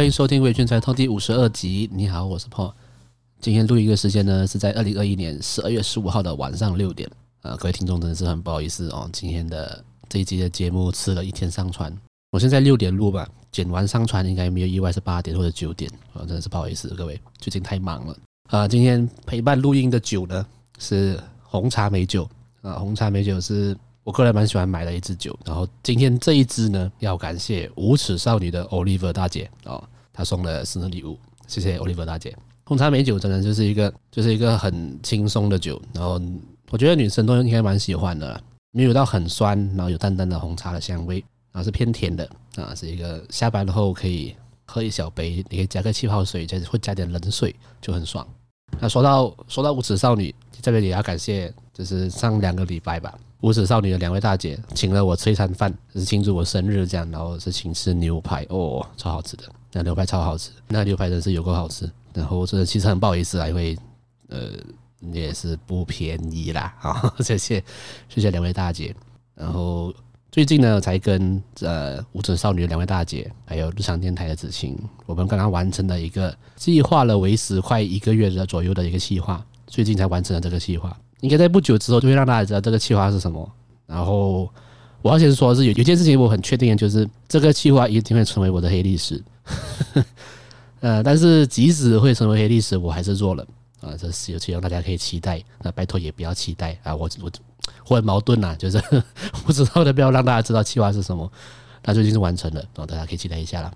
[0.00, 1.86] 欢迎收听《微醺宅 Talk》第五十二集。
[1.92, 2.72] 你好，我是 Paul。
[3.38, 7.06] 今天录音的时间呢是在二零二一年十二月十五号的晚上六点。
[7.42, 11.94] 呃，各位听众真的是很不好意思哦，今天的这一集的节目迟了一天上传。
[12.30, 15.90] 我现在六点录吧，剪完上传应该没有意外是八点或者九点。
[16.14, 18.16] 啊，真的是不好意思，各位最近太忙了。
[18.48, 20.46] 啊，今天陪伴录音的酒呢
[20.78, 22.26] 是红茶美酒。
[22.62, 23.76] 啊，红茶美酒是。
[24.10, 29.80] 我个人蛮喜欢买的一支酒，然后今天这一支呢，要感谢无耻少女的 Oliver 大姐哦，
[30.12, 32.36] 她送了生日礼物，谢谢 Oliver 大姐。
[32.64, 36.20] 红茶美酒真的就是一个就是一个很轻松的酒，然后
[36.72, 38.42] 我觉得女生都应该蛮喜欢的，
[38.72, 44.34] 没有到很酸，然后有淡淡的红茶的香味，然后是偏甜的啊，是一个下班后可以
[44.66, 48.26] 喝一小杯，你可以加个气泡水，再会加点冷水就很爽。
[48.80, 53.16] 那说到说到无耻少女，这边也要感谢，就是上两个礼拜吧。
[53.40, 61.90] 无耻少女的两位大姐请了我吃一餐饭，是庆祝我生日这样，然后是请吃牛排哦，超好吃的，那牛排超好吃，那牛排真是有够好吃。
[62.12, 63.78] 然后真的其实很不好意思啊，因为
[64.28, 64.50] 呃
[65.12, 67.64] 也是不便宜啦啊， 谢谢
[68.08, 68.94] 谢谢两位大姐。
[69.34, 69.94] 然后
[70.30, 80.94] 最近呢，才跟呃无耻少女的两位大姐，还有日常电台的子晴，我们刚刚完成了一个计划了为时快一个月的左右的一个计划，最近才完成了这个计划。
[81.20, 83.50] 应该在不久之后就会让大家知道这个计划是什么。
[83.86, 84.48] 然后
[85.02, 89.22] 我要先说的是有有件事情我很确定，就是这个计划一定会成为我的黑历史。
[90.80, 93.46] 呃，但是即使会成为黑历史，我还是做了
[93.80, 93.96] 啊。
[93.98, 96.94] 这是希望大家可以期待，那拜托也不要期待啊。
[96.94, 97.30] 我我
[97.88, 98.80] 我很矛盾呐，就是
[99.44, 101.30] 不知道的不要让大家知道计划是什么。
[101.82, 103.72] 它最近是完成了，然后大家可以期待一下啦。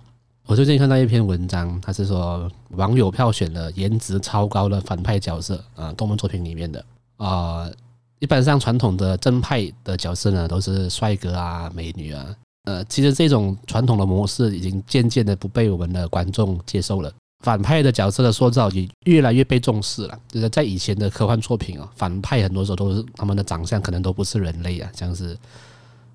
[0.46, 6.84] 我最近看到一篇文章，他是说网友票选了颜值超高的反派角色啊，动漫作品里面的。
[7.16, 7.70] 啊、
[8.18, 12.24] 一般上传统的正派的角色呢，都是帅哥啊、美女啊。
[12.64, 17.12] 呃，其实这种传统的模式已经渐渐的不被我们的观众接受了。
[17.44, 20.18] 反派的角色的塑造也越来越被重视了。
[20.28, 25.36] 就是在以前的科幻作品啊，反派很多时候都是他们的长相可能都不是人类啊，像是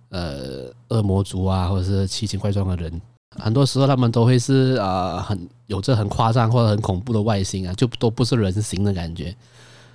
[0.10, 3.00] 呃恶魔族啊，或者是奇形怪状的人。
[3.40, 9.36] 很多时候他们都会是啊、很有着很夸张或者很恐怖的外形啊，就都不是人形的感觉。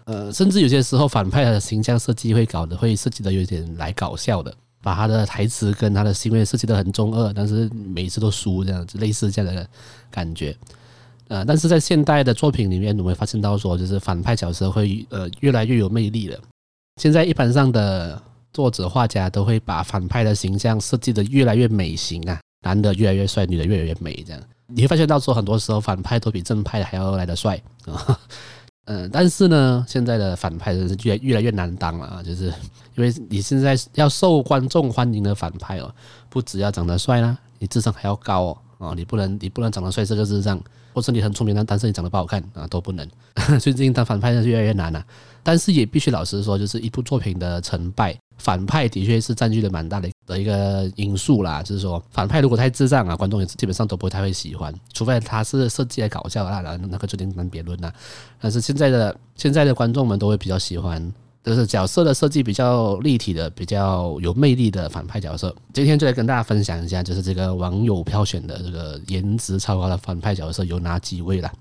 [0.05, 9.67] 呃，甚至有些时候反派的形象设计会搞得会设计的有点来搞笑的，把他的台词跟他的行为设计的很中二，但是每次都输这样子，类似这样的
[10.11, 10.55] 感觉。
[11.29, 16.39] 呃，但是在现代的作品里面，我们会发现到说，就是反派角色会呃越来越有魅力了。
[17.01, 18.21] 现在一般上的
[18.53, 28.21] 作者画家都会把反派的形象设计的越来越美型啊，男的越来越帅，女的越来越美，这样你会发现到说，很多时候反派都比正派还要来得帅啊。
[28.87, 32.23] 嗯，但是呢，现在的反派人是越越来越难当了啊！
[32.25, 32.53] 就是
[32.97, 35.91] 因为你现在要受观众欢迎的反派哦，
[36.29, 38.93] 不只要长得帅啦，你智商还要高哦啊！
[38.95, 40.61] 你不能你不能长得帅这个智商，
[40.93, 43.09] 或者你很聪明，但但是你长得不好看啊，都不能。
[43.59, 45.03] 最近当反派是越来越难了，
[45.43, 48.15] 但是也必须老实说，就是一部作品的成败。
[48.37, 57.93] 反派的确是占据了蛮大的的一个因素啦，就是说反派如果太智障啊，观众也基本上都不会太会喜欢，除非他是设计来搞笑啊，那那个就另当别论啦。
[58.41, 61.13] 但是现在的现在的观众们都会比较喜欢，
[61.43, 65.55] 就是角色的设计比较立体的、比较有魅力的反派角色。
[65.73, 71.53] 今天就来跟大家分享一下，就是这个网友票选的这个颜值超高的反派角色有哪几位啦？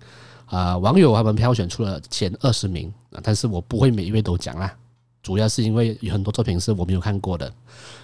[0.48, 4.74] 啊，网友他们票选出了前二十名啊，但是我不会每一位都讲啦。
[5.24, 7.50] 主要是因为有很多作品是我没有看过的，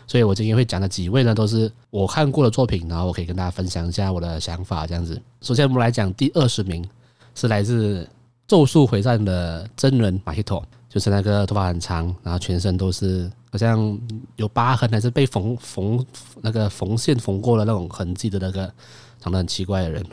[0.07, 5.21] 所以我今天会讲的几位呢，都是我看过的作品，然后我可以跟大家分享一下我的想法，这样子。
[5.41, 6.87] 首先我们来讲第二十名，
[7.35, 8.03] 是来自
[8.47, 13.99] 《咒术回战》的真人马希托，就是那个头发很长，然后全身都是好像
[14.37, 16.05] 有疤痕，还是被缝缝
[16.41, 18.73] 那个缝线缝过的那种痕迹的那个
[19.19, 20.05] 长得很奇怪的人。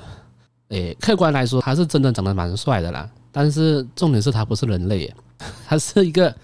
[0.71, 5.15] 诶，客观来说，他是真的长得蛮帅的啦，但是重点是他不是人类，
[5.69, 6.35] 他是一个。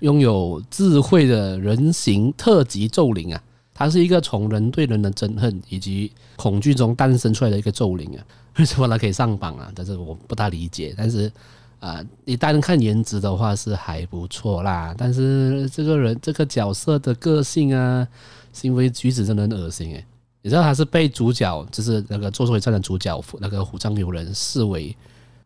[0.00, 8.24] 拥有智慧的人形特级咒灵啊，它是一个从人对人的憎恨以及恐惧中诞生出来的一个咒灵啊。
[8.58, 9.70] 为什么它可以上榜啊？
[9.74, 10.94] 但是我不大理解。
[10.96, 11.30] 但是
[11.78, 14.94] 啊，你单看颜值的话是还不错啦。
[14.96, 18.06] 但是这个人这个角色的个性啊，
[18.52, 20.04] 行为举止真的很恶心诶。
[20.42, 24.96] 你知道他是被主角，就是那个《咒术回战》的主角那个虎杖悠仁视为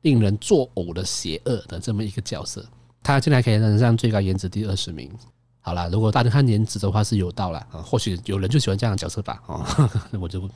[0.02, 2.64] 令人作呕的邪恶的这么一个角色。
[3.10, 5.10] 他竟然可以登上最高颜值第二十名。
[5.62, 9.66] 好了，如果大家看颜值的话是有道了啊，或许有人就喜欢这样的角色吧啊，
[10.18, 10.48] 我就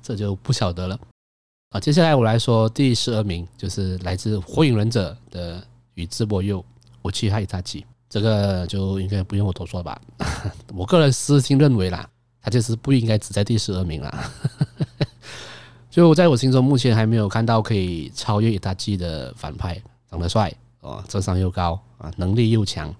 [0.00, 0.98] 这就不晓得了
[1.70, 1.78] 啊。
[1.78, 5.62] 接下来我来说第十二名，就是来自《火影忍者》的
[5.94, 6.64] 宇智波鼬
[7.02, 10.00] 武器海伊达奇，这个就应该不用我多说吧。
[10.74, 12.08] 我个人私心认为啦，
[12.40, 14.30] 他就是不应该只在第十二名啦。
[15.90, 19.80] 就在我心中，目前还没有看到可以超越伊达基的反派，
[20.10, 22.94] 长得帅哦，智商又高啊，能力又强，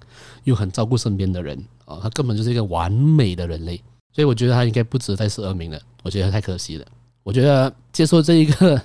[0.45, 3.77] 又很照顾身边的人哦，他根本就是一个完美的人类，
[4.13, 6.87] 所以我觉得他应该不止在十二名了，我觉得太可惜了。
[7.23, 8.81] 我觉得接受这一个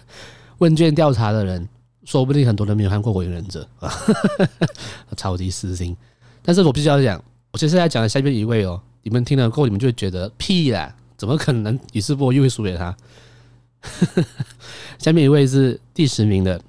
[0.57, 1.67] 问卷调查的人，
[2.05, 3.93] 说不定很多人没有看过《火影忍者》啊，
[5.15, 5.95] 超级私心。
[6.41, 12.97] 但是我必须要讲，我接下来讲的下面一位哦，你们听了过后，你们就会觉得屁啦，怎么可能宇智波又会输给他？
[14.97, 16.59] 下面一位是第十名的，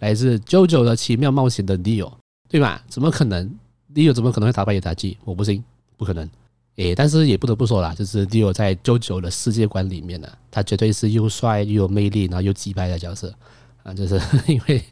[0.00, 2.12] 来自《JoJo 的奇妙冒险》的 Dio，
[2.52, 2.84] 对吧？
[2.86, 3.50] 怎么可能
[3.94, 5.16] ？Dio 怎么可能会打败伊达基？
[5.24, 5.64] 我不信，
[5.96, 6.28] 不可能。
[6.76, 13.34] 诶，但是也不得不说啦，就是 Dio 在 JoJo 的世界观里面呢，他绝对是又帅又有魅力，然后又击败的角色
[13.82, 13.94] 啊！
[13.94, 14.84] 就是 因为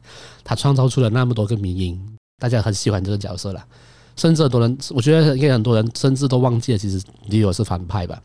[0.42, 3.66] 他创造出了那么多个迷因，大家很喜欢这个角色啦。
[4.16, 6.98] 甚至很多人，我觉得应该很多人甚至都忘记了，其实
[7.28, 8.22] Dio 是反派吧。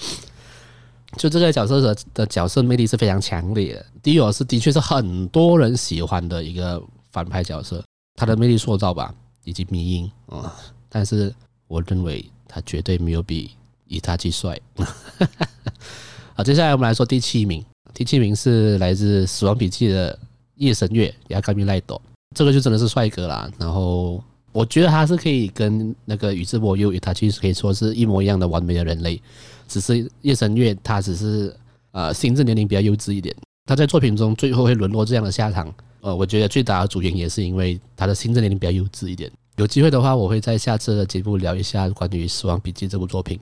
[1.16, 6.80] 就这个角色的的角色魅力是非常强烈的，Dio 是的确是很多人喜欢的一个
[7.10, 7.84] 反派角色，
[8.20, 9.14] 他的魅力塑造吧，
[9.44, 10.54] 以及迷因啊，
[10.90, 11.34] 但是
[11.68, 13.52] 我认为他绝对没有比
[13.86, 14.60] 伊达基帅。
[16.36, 17.64] 好，接下来我们来说第七名，
[17.94, 20.18] 第七名是来自《死亡笔记》的
[20.56, 21.98] 夜神月亚伽米赖斗，
[22.36, 23.50] 这个就真的是帅哥啦。
[23.58, 29.18] 然后我觉得他是可以跟那个宇智波鼬伊达基可以说是一模一样的完美的人类。
[29.66, 31.56] 只是夜神月，他只是
[31.92, 33.34] 呃心智年龄比较幼稚一点。
[33.64, 39.30] 他在作品中最后会沦落这样的下场，呃，我觉得最大的主因也是因为他的心智年龄比较幼稚一点。
[39.56, 43.38] 有机会的话，我会在下次的节目聊一下关于《死亡笔记》这部作品。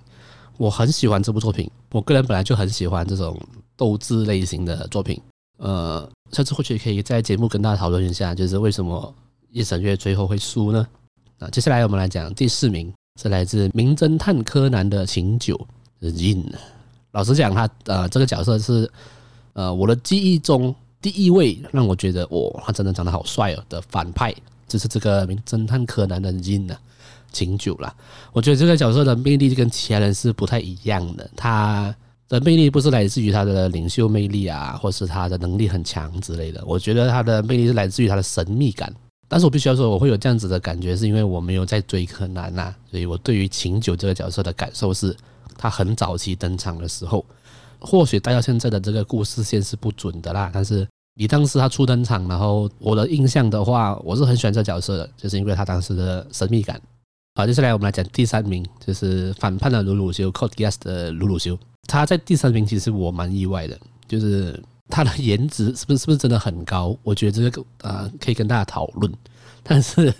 [0.57, 3.41] 我很喜欢这部作品，我个人本来就很喜欢这种
[3.77, 5.21] 斗智类型的作品。
[5.59, 9.15] 呃，下次或许可以在节目跟大家讨论一下，就是为什么
[9.53, 10.85] 夜神月最后会输呢？
[11.39, 15.59] 啊，接下来我们来讲第四名，是来自《名侦探柯南》的琴酒。
[16.01, 16.45] Jin，
[17.13, 18.91] 老实讲，他呃这个角色是
[19.53, 24.35] 呃我的记忆中第一位让我觉得哇，他真的长得好帅哦的反派，
[24.67, 26.77] 就是这个名侦探柯南的 Jin 呢，
[27.33, 27.95] 琴酒啦。
[28.33, 31.95] 我觉得这个角色的魅力跟其他人是不太一样的，他
[32.29, 36.63] 的魅力不是来自于他的领袖魅力啊，或是他的能力很强之类的。
[36.67, 38.93] 我觉得他的魅力是来自于他的神秘感。
[39.29, 45.17] 但是我必须要说，我会有这样子的感觉，是因为我没有在追柯南呐，所以我对于琴酒这个角色的感受是。
[45.61, 47.27] 他很早期登场的时候，
[47.81, 50.51] 或许带到现在的这个故事线是不准的啦。
[50.53, 56.81] 但是你当时他初登场，然后我的印象的话，我是很喜欢这角色的，就是因为他当时的神秘感。
[57.35, 61.59] 好，接下来我们来讲第三名，就是反叛的鲁鲁修 c o d Geass 的鲁鲁修。
[61.87, 66.97] 他在第三名，其实我蛮意外的，就是他的颜值是不是是不是真的很高？
[67.03, 69.13] 我觉得这个啊可以跟大家讨论，
[69.63, 70.13] 但是。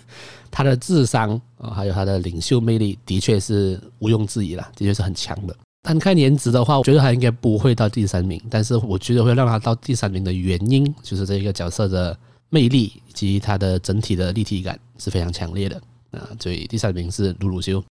[0.51, 5.55] 他的智商啊，还有他的领袖魅力，的确是毋庸置疑啦，的确是很强的。
[5.81, 8.41] 单看颜值的话，我觉得他应该不会到第三名。
[8.49, 12.17] 但是我觉得会让他到第三名的原因，就是这个角色的
[12.49, 15.81] 魅力以及他的整体的立体感是非常强烈的
[16.11, 16.27] 啊。
[16.39, 17.83] 所以第三名是鲁鲁修。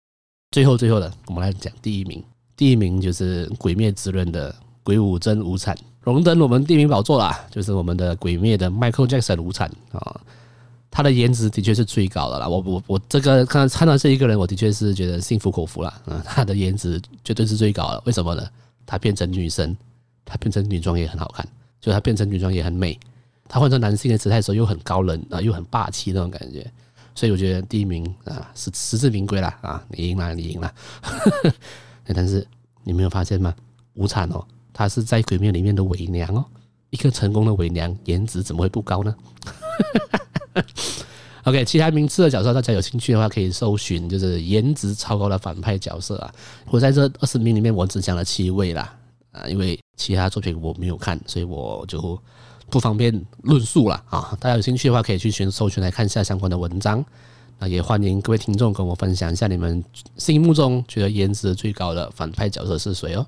[0.50, 2.22] 最后最后的，我们来讲第一名。
[2.56, 10.20] 第一名就是《鬼灭之刃》的鬼舞真无惨，荣登我们第一名宝座啦，就是我们的《鬼灭》的 Michael Jackson 无惨啊。
[10.90, 16.02] 他的颜值的确是最高的啦，我我我这个看看到这一个人，我的确是觉得心服口服了。
[16.06, 18.48] 嗯， 他的颜值绝对是最高的，为什么呢？
[18.86, 19.76] 他变成女生，
[20.24, 21.46] 他变成女装也很好看，
[21.80, 22.98] 就他变成女装也很美。
[23.46, 26.70] 他换成男性的姿态的时候又很高冷啊，又很霸气那种感觉。
[27.14, 30.74] 所以我觉得第一名啊，是实至名归了啊，你赢了，你赢了。
[32.14, 32.46] 但是
[32.84, 33.54] 你没有发现吗？
[33.94, 36.44] 无惨哦，他是在鬼灭里面的伪娘哦，
[36.90, 39.14] 一个成功的伪娘，颜值怎么会不高呢？
[41.44, 46.30] OK，其他名次的角色，大家有兴趣的话可以搜寻，就是颜值超高的反派角色啊。
[46.66, 48.94] 我在这二十名里面，我只讲了七位啦，
[49.32, 52.20] 啊，因为其他作品我没有看，所以我就
[52.68, 54.36] 不方便论述了啊。
[54.38, 57.02] 大家有兴趣的话，可以去寻搜寻来看一下相关的文章。
[57.58, 59.82] 那也欢迎各位听众跟我分享一下你们
[60.16, 63.26] 心目中觉得颜值最高的反派角色是谁哦。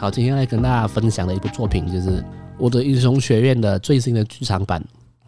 [0.00, 2.24] 好，今天来跟大家分享的一部作品，就是
[2.56, 4.80] 我的英雄学院的最新的剧场版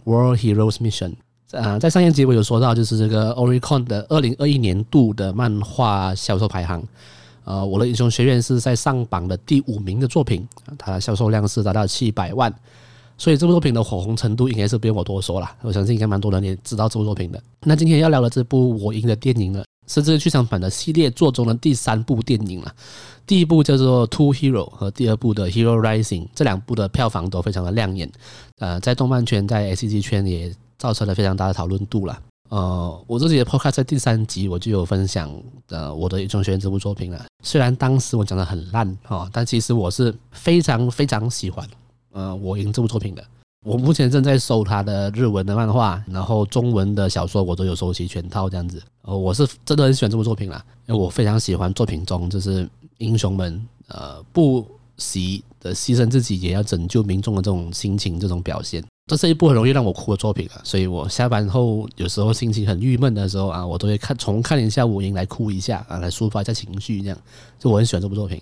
[0.08, 1.12] 《World Heroes Mission》。
[1.60, 6.80] 啊，在上一集我有说到，就是这个 Oricon 的二零二一年度的漫画销售排行。
[7.44, 10.46] 呃，我的英雄学院是在上榜的第五名的作品，
[10.78, 12.54] 它的销售量是达到七百万。
[13.18, 15.50] 所以这部作品的火红程度应该是不用我多说了。
[15.62, 17.42] 我相信应该蛮多人也知道这部作品的。
[17.64, 22.72] 那今天要聊的这部《我赢》的电影呢，是这个剧场版的系列作中的第三部电影了。
[23.26, 28.10] 第一部叫做《Two Hero》和第二部的《Hero Rising》，这两部的票房都非常的亮眼。
[28.60, 32.16] 呃，在动漫圈、在 ACG 圈也造成了非常大的讨论度了。
[32.50, 35.32] 呃，我自己的 Podcast 在第三集我就有分享
[35.68, 37.24] 呃我的《一中学》这部作品了。
[37.44, 41.68] 虽然当时我讲的很烂哈，但其实我是非常非常喜欢。
[42.12, 43.24] 呃，我赢这部作品的，
[43.66, 48.82] 我目前正在收他的日文的漫画，然后中文的小说我都有收齐全套这样子。
[49.02, 58.82] 呃，我是真的很喜欢这部作品啦，因为我非常喜欢作品中就是英雄们呃不惜的牺牲自己也要拯救民众的这种心情，这种表现。
[59.08, 67.18] 这是一部很容易让我哭的作品啊，所以我下班后有时候心情很郁闷的时候啊，我都会看重看一下《我赢》来哭一下啊，来抒发一下情绪这样。
[67.58, 68.40] 就我很喜欢这部作品。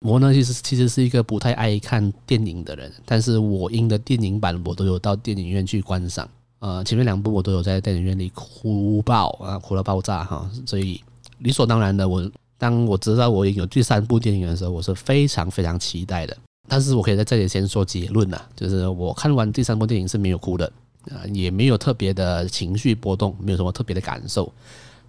[0.00, 6.28] 我呢，其实其实是一个不太爱看电影的人，但是我赢的电影版我都有到电影院去观赏，
[6.60, 11.02] 呃，前面两部我都有在电影院里哭爆啊，哭到爆炸哈，所以
[11.38, 16.36] 理所当然的，我当我知道我赢有第三部电影的时候，我是非常非常期待的。
[16.68, 20.72] 但是我可以在这里先说结论呐，就是我看完第三部电影是没有哭的，
[21.10, 24.52] 啊，也没有特别的情绪波动，没有什么特别的感受，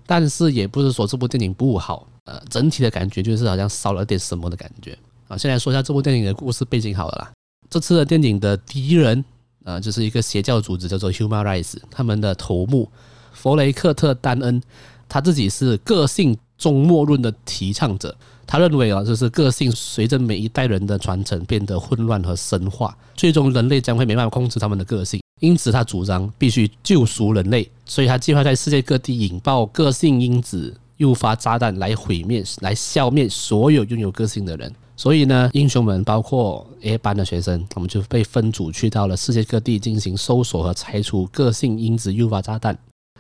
[0.08, 2.08] 但是也不是说这部电影不好。
[2.30, 4.96] 呃，整体的感觉就是好像少了点什么的感觉
[5.28, 5.36] 啊。
[5.36, 7.32] 先来说一下这部电影的故事背景好了啦。
[7.72, 9.26] 这次的电影的敌人
[9.64, 12.88] 啊，就是一个邪教组织叫做 Human Rise，他们的头目
[13.34, 14.62] 弗雷克特丹恩，
[15.08, 18.16] 他自己是个性终末论的提倡者。
[18.46, 25.20] 他认为啊，就是个性随着每一代人的传承变得混乱和深化，最终人类将会没办法控制他们的个性。
[25.40, 30.76] 因此，他主张必须救赎人类，所以他计划在世界各地引爆个性因子。
[31.00, 34.74] 诱发炸弹来毁灭、来消灭所有拥有个性的人。
[34.96, 42.78] 所以呢，英雄们包括 A 班的学生，他们就被分组去到了世界各地进行搜索和拆除个性因子诱发炸弹。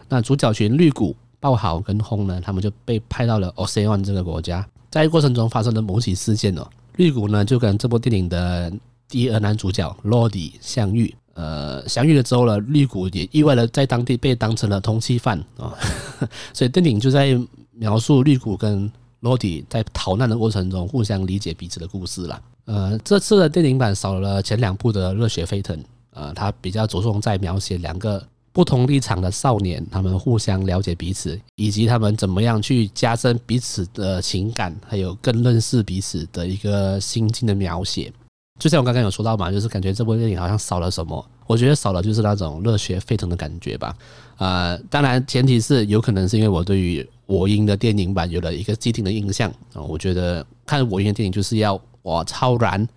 [0.09, 4.67] 那主角群绿谷、爆豪跟轰呢，他们就被派到了 Ocean 这个国家。
[4.91, 6.67] 在过程中发生了某起事件哦，
[6.97, 8.69] 绿谷呢就跟这部电影的
[9.07, 11.15] 第二男主角 Lodi 相遇。
[11.35, 15.73] 呃，相遇了之后呢，绿谷也意外的在当地被当成了通缉犯啊。
[16.53, 17.39] 所以电影就在。
[17.79, 22.41] 描述绿谷跟罗迪在逃难的过程中互相理解彼此的故事了。
[22.65, 25.81] 呃，这次的电影版少了前两部的热血沸腾，
[26.11, 28.21] 呃，它比较着重在描写两个
[28.51, 38.11] 不同立场的少年，他们互相了解彼此，以及他们怎么样去加深彼此的情感，还有更认识彼此的一个心境的描写。
[38.59, 43.95] 就像我刚刚有说到嘛，就是感觉这部电影好像少了什么，我觉得少了就是那种热血沸腾的感觉吧。
[44.37, 52.87] 呃，当然前提是有可能是因为我对于我赢的电影版有了一个既定的印象啊，我觉得看我赢的电影就是要哇超燃、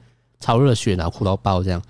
[0.40, 1.82] 超热血，然后哭到爆这样，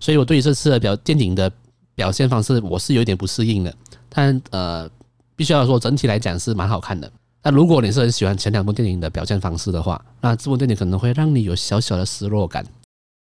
[0.00, 1.52] 所以我对于这次的表电影的
[1.94, 3.74] 表现方式我是有点不适应的。
[4.08, 4.88] 但呃，
[5.36, 7.12] 必须要说整体来讲是蛮好看的。
[7.42, 12.64] 那如果你是很喜欢前两部电影的表现方式的话，那这部电影可能会让你有小小的失落感。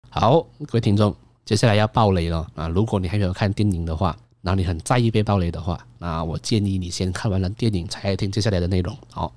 [0.10, 2.70] 好，各位听众，接下来要爆雷了啊！
[2.70, 4.16] 如果你还没有看电影的话。
[4.44, 8.96] 然后你很在意被爆雷的话，那我建议你先看完了电影才听接下来的内容。
[9.10, 9.32] 好，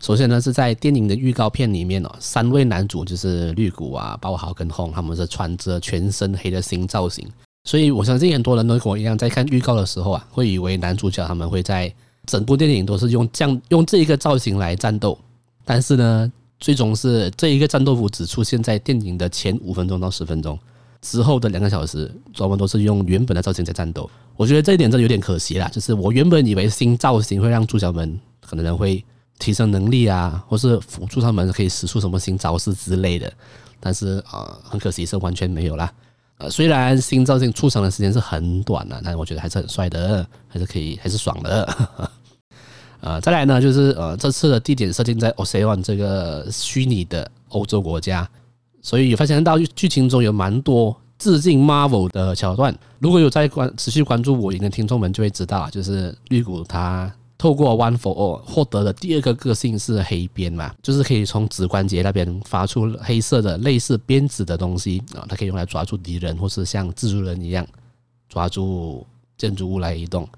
[0.00, 7.28] 首先呢是在电影的预告片里面哦，三位男主就是绿谷啊、爆豪跟轰，他们是穿着全身黑的新造型，
[7.64, 15.18] 所以我相信很多人都跟我一样，在看预告的时候啊，会以为男主角他们会在整部电影都是用这样用这一个造型来战斗，
[15.66, 20.58] 但是呢，最终是这一个战斗服只出现在电影的前五分钟到十分钟。
[21.04, 24.08] 之后的两个小时，专门都是用原本的造型在战斗。
[24.36, 25.68] 我觉得这一点真的有点可惜啦。
[25.68, 29.04] 就是我原本以为新造型会让主角们可能会
[29.38, 33.30] 提升能力啊，或是辅助他们可以使出什么新招式之类的。
[33.78, 35.92] 但是啊、很可惜是完全没有啦。
[36.38, 41.76] 呃，虽然新造型出场的时间是很短了，但我觉得还是很帅的，还是可以，还是爽的。
[43.00, 48.26] 呃，再来呢，就是呃，这次的地点设定在 Ocean 这个虚拟的欧洲国家。
[48.84, 52.72] 所以发现到剧情中有蛮多致敬 Marvel 的桥段。
[52.98, 67.66] 如果有在关持续关注我赢的听众们就会知道，就是绿谷他透过 One for All 获得的第二个个性是黑鞭嘛，就是可以从指关节那边发出黑色的类似鞭子的东西啊，它可以用来抓住敌人，或是像蜘蛛人一样
[68.28, 69.06] 抓住
[69.38, 70.28] 建筑物来移动。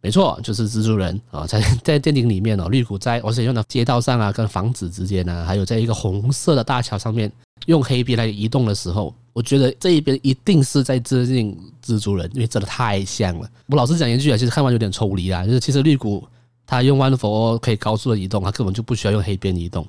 [0.00, 7.30] 没错，就是蜘蛛人啊， 在在电影里面哦，绿谷在而且用的街道上啊，跟房子之间呢，还有在一个红色的大桥上面。
[7.64, 13.50] 用黑边来移动的时候，我觉得这一边一定是在致敬蜘蛛人，因为真的太像了。
[13.68, 16.22] 我老实讲一句啊，其实看完有点抽离啊，就是其实绿谷
[16.66, 19.86] 他用 One For All 可以高速的移动，他根本就不需要用黑边移动。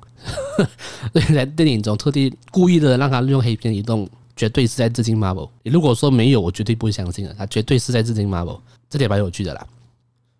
[1.12, 5.48] 所以在电影中特地故意的让他用黑边移动，绝对是在致敬 Marvel。
[5.64, 7.34] 如果说没有，我绝对不会相信的。
[7.34, 9.66] 他绝对是在致敬 Marvel，这点蛮有趣的啦。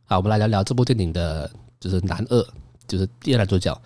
[0.07, 2.47] 好，我们来聊聊这部电影的，就是男二，
[2.87, 3.79] 就是第二男主角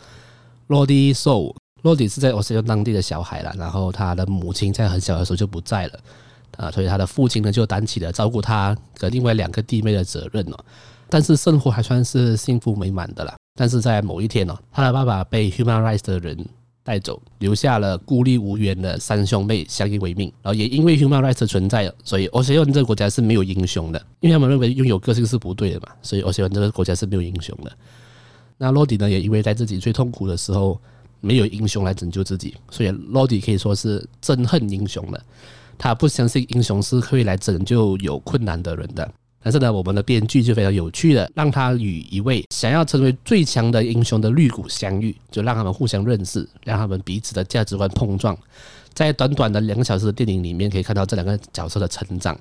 [0.69, 1.13] 罗迪·
[1.83, 1.95] 洛。
[1.95, 5.99] 迪是在奥斯汀当地的小孩了，然后他的母亲在很小的时候就不在了，
[6.57, 10.59] 啊，所以他的父亲呢就担起了照顾他和另外两个弟妹的责任哦。
[11.09, 13.35] 但是生活还算是幸福美满的啦。
[13.55, 16.43] 但是在某一天哦，他的爸爸被 Human Rights 的人
[16.83, 20.33] 带走，留下了孤立无援的三兄妹相依为命。
[20.43, 27.71] 然后也因为 Human Rights 的存在，所以奥斯汀这个国家是没有英雄的，因为他们认为拥有个性是不对的嘛，所以奥斯汀这个国家是没有英雄的。
[28.57, 30.81] 那洛迪呢，也因为在自己最痛苦的时候。
[31.23, 35.25] 没有英雄来拯救自己，所以罗迪可以说是憎恨英雄的。
[35.79, 39.11] 他不相信英雄是会来拯救有困难的人的。
[39.45, 48.37] 但是呢，我们的编剧就非常有趣的，让他与一位想要成为最强的英雄的绿谷相遇，就让他们互相认识，让他们彼此的价值观碰撞。
[48.95, 52.38] 在短短的两个小时的电影里面，可以看到这两个角色的成长，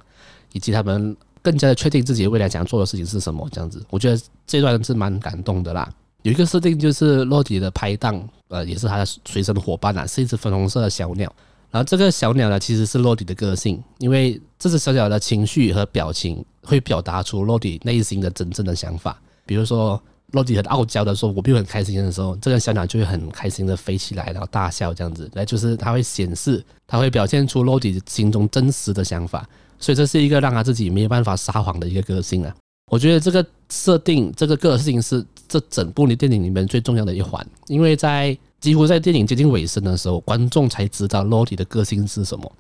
[0.54, 3.48] 以及他们更加的确定自己未来想要做的事情是什么。
[3.52, 5.92] 这样子，我觉得这段是蛮感动的啦。
[6.22, 8.22] 有一个设定就是罗迪的拍档，
[8.52, 11.34] 呃，也是他的随身伙伴啊，是一只粉红色的小鸟。
[11.72, 19.18] 然后这个小鸟呢，其实是洛迪的个性，因为这只小鸟的情绪和表情会表达出洛迪内心的真正的想法。
[19.46, 25.32] 比如说，洛迪很傲娇的说“我并不很开心”的时候，这个小鸟就会很开心的飞起来，然后大笑这样子。
[25.34, 29.48] 那就是它会显示，它会表现出洛迪心中真实的想法。
[29.80, 32.56] 所以这是一个让他自己没有办法撒谎的一个个性啊。
[32.92, 42.52] 我觉得这个设定，这个个性是这整部的电影里面最重要的一环，因为在几乎在电影接近尾声的时候，观众才知道罗迪的个性是什么。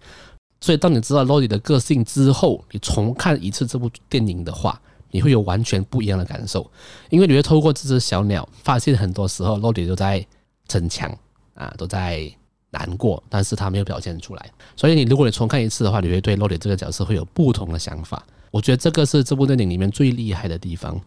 [0.61, 6.65] 所以当你知道罗迪的个性之后，你重看一次这部电影的话，你会有完全不一样的感受，
[7.09, 10.25] 因为你会透过这只小鸟，发现很多时候罗迪都在
[10.69, 11.13] 逞强
[11.55, 12.31] 啊，都在
[12.69, 14.49] 难过，但是他没有表现出来。
[14.77, 18.25] 所以你如果你重看一次的话，你会对罗迪这个角色会有不同的想法。
[18.51, 20.99] 我觉得这个是这部电影里面最厉害的地方。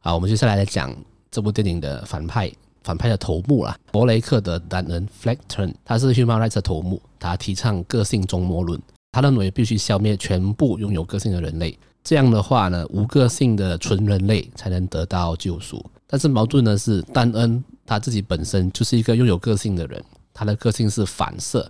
[0.00, 0.94] 好，我们接下来来讲
[1.30, 8.78] 这部电影的反派，反派的头目啦，博雷克的男人 f l e c t o n 他是 Human Rights 的头目，他提倡个性终末论，
[9.12, 15.82] 他认为必须消灭全部拥有个性的人类，这样的话呢，无个性的纯人类才能得到救赎。
[16.06, 21.66] 但是矛盾的是，丹恩他自己本身就是一个拥有个性的人，他的个性是反射。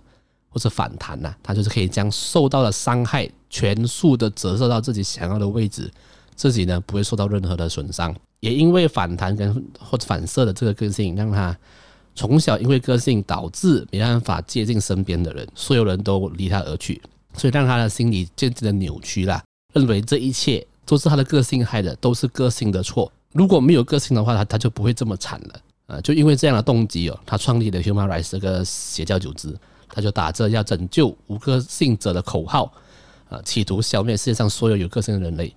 [0.55, 5.91] 或是反弹呐，他就是可以将受到的伤害全数的折射到自己想要的位置，
[6.33, 8.15] 自己呢不会受到任何的损伤。
[8.39, 11.53] 也因为反弹跟或者反射的这个个性，让他
[12.15, 17.01] 从小因为个性导致没办法接近身边的人，所有人都离他而去，
[17.33, 23.11] 所以让他的心理渐渐的扭曲了，认为这一切都是他的个性害的，都是个性的错。
[23.33, 25.99] 如果没有个性的话，他他就不会这么惨了啊！
[25.99, 29.53] 就因为这样的动机哦，他创立了 Human Rights 这个邪教组织。
[29.89, 32.71] 他就打着要拯救无个性者的口号，
[33.29, 35.53] 啊，企图消灭世界上所有有个性的人类。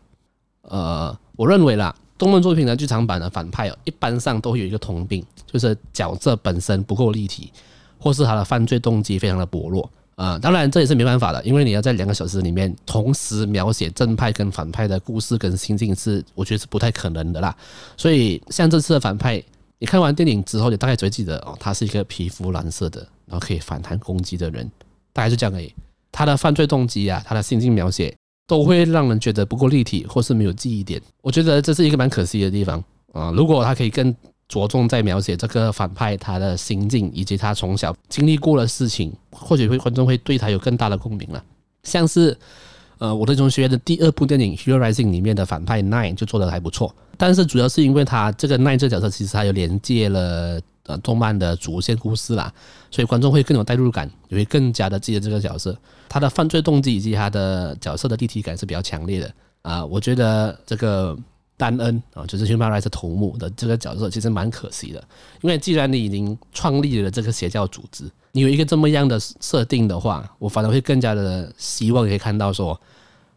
[0.62, 7.52] 呃，我认为啦，动漫作品的剧场版的反派哦，一般上都会有一个通病，就是角色本身不够立体，
[7.98, 9.90] 或是他的犯罪动机非常的薄弱。
[10.16, 17.56] 啊，当然这也是没办法的，因为你要在两个小时里面同时描写正派跟反派的故事跟心境，是我觉得是不太可能的啦。
[17.96, 19.42] 所以像这次的反派。
[19.78, 24.70] 你看完电影之后，你大概只会记得哦，他是一个皮肤蓝色的，然后可以反弹攻击的人，
[25.12, 25.72] 大概是这样而已。
[26.10, 28.14] 他的犯罪动机啊，他的心境描写
[28.46, 31.00] 都会让人觉得不够立体，或是没有记忆点。
[31.22, 33.30] 我觉得这是一个蛮可惜的地方啊。
[33.30, 34.14] 如果他可以更
[34.48, 41.44] 着重在描写这个反派他的心境，以及他从小经历过的事情，或许会观众会对他有更大的共鸣了。
[41.84, 42.36] 像是
[42.98, 46.94] 呃，我的同学的第二部电影《Hero Rising》里面的反派 Nine 就做的还不错。
[47.16, 52.52] 但是主要是因为他这个 Nine 这角色，其实他有连接了呃动漫的主线故事啦，
[52.90, 55.76] 所以观众会更有代入感，也会更加的记得这个角色。
[56.08, 59.32] 他的犯罪动机以及他的角色的立体感是比较强烈的
[59.62, 59.84] 啊。
[59.84, 61.16] 我觉得这个
[61.58, 65.04] 丹恩啊，就是 Human Rights 头目的这个角色，其实蛮可惜的。
[65.42, 72.80] 因为既然你已经创立了这个邪教组织，你有一个这么样的设定的话，我反而会更加的希望可以看到说，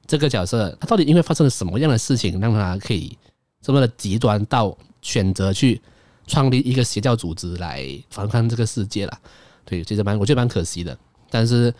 [0.08, 3.18] 这个角色他到底因为发生了什么样的事情，让他可以。
[3.64, 5.80] 这么的极端到选择去
[6.26, 9.20] 创立一个邪教组织来反抗这个世界了，
[9.66, 10.98] 对，其实蛮我觉得蛮可惜的。
[11.30, 11.72] 但是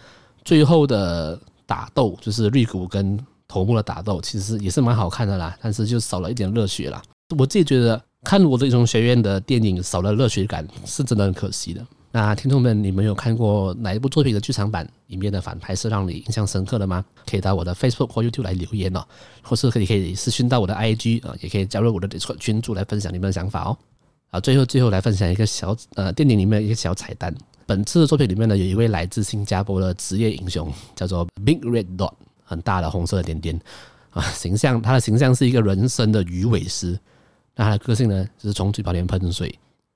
[0.46, 3.20] 最后的打斗就是绿谷跟
[3.52, 7.02] 头目的打斗，其实也是蛮好看的啦，但是就少了一点热血啦。
[7.38, 11.86] 我自己觉得看我的英雄学院的电影少了热血感，是真的很可惜的。
[12.14, 17.04] 那听众们，你们有看过哪一部作品的剧场版里面的反派是让你印象深刻的吗？
[17.30, 19.04] 可以到我的 Facebook 或 YouTube 来留言哦，
[19.42, 23.78] 或是可以可以私讯到我的 IG 啊，也可以加入我的 Discord 群组来分享你们的想法哦。
[24.30, 27.34] 啊，最后最后来分享一个小呃电影里面的一个小彩蛋。
[27.66, 32.12] 本次的作品里面呢，有一位来自新加坡的职业英雄，叫做 Big Red Dot，
[32.52, 33.58] 很大的红色的点点
[34.10, 37.00] 啊，形象他的形象是一个人身的鱼尾狮，
[37.56, 39.48] 那他的个性呢，就是从嘴巴里面喷水，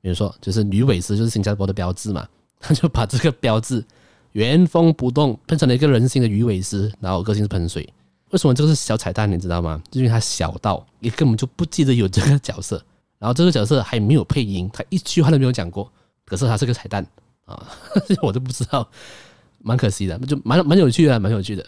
[0.01, 2.25] 比如说就是鱼尾狮就是新加坡的标志嘛，
[2.59, 3.83] 他就把这个标志
[4.31, 7.87] 原封不动喷成了一个人形的鱼尾狮，然后个性是喷水。
[8.31, 9.29] 为什么这个是小彩蛋？
[9.31, 9.81] 你知道吗？
[9.91, 12.81] 就因为他小到你根本就不记得有这个角色，
[13.19, 15.91] 然后这个角色还没有配音，他一句话都没有讲过，
[16.25, 17.05] 可是他是个彩蛋
[17.45, 17.67] 啊，
[18.23, 18.89] 我都不知道，
[19.65, 21.65] 蛮可惜的，就蛮蛮有趣的，蛮有趣的。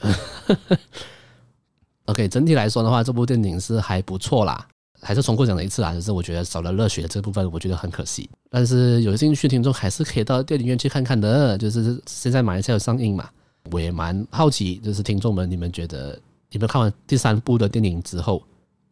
[2.06, 4.68] OK，整体来说的话，这部电影是还不错啦，
[5.02, 8.30] 还是重复讲了一次啦，只是我觉得少了热血的这部分，我觉得很可惜。
[8.50, 13.30] 但是有兴趣的听众还是可以到电影院去看看的，就是现在马来西亚有上映嘛，
[13.72, 16.18] 我也蛮好奇，就是听众们你们觉得。
[16.50, 18.42] 你们看完第三部的电影之后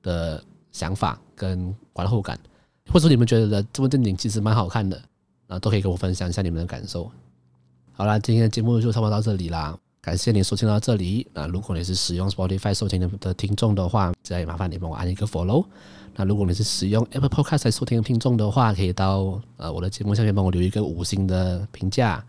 [0.04, 2.38] 的想法跟观后感，
[2.92, 5.02] 或者你们觉得这部电影其实蛮好看的，
[5.48, 7.10] 啊，都可以跟我分享一下你们的感受。
[7.98, 11.26] 好啦，今天的节目就差不多到这里啦，感谢你收听到这里。
[11.34, 15.66] 那如果你是使用 Spotify 收听的听众的话，再麻烦你帮我按一个 Follow。
[16.16, 22.24] 那如果你是使用 Apple Podcast 收听的听众的话，可以到呃我的节目下面帮我留一个五星的评价。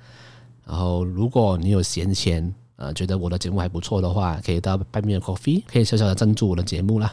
[0.64, 2.55] 然后如果你有闲钱。
[2.79, 7.11] 呃，觉得我的节目还不错的话，可以到 Buy Me a Coffee，可以小小的赞助我的节目啦。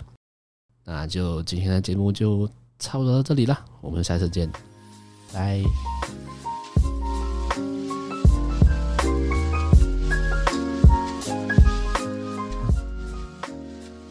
[0.84, 2.46] 那就今天的节目就
[2.80, 4.52] 差不多到这里了，我们下次见，
[5.32, 5.64] 拜。